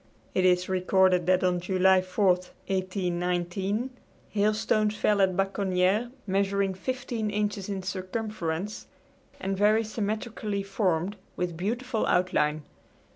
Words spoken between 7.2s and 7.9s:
inches in